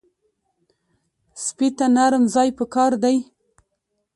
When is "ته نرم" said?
1.77-2.23